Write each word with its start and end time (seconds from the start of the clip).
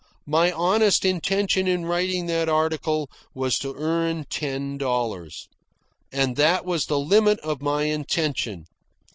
My 0.25 0.51
honest 0.51 1.05
intention 1.05 1.67
in 1.67 1.85
writing 1.85 2.25
that 2.25 2.49
article 2.49 3.07
was 3.35 3.59
to 3.59 3.75
earn 3.75 4.25
ten 4.31 4.79
dollars. 4.79 5.47
And 6.11 6.35
that 6.37 6.65
was 6.65 6.87
the 6.87 6.97
limit 6.97 7.37
of 7.41 7.61
my 7.61 7.83
intention. 7.83 8.65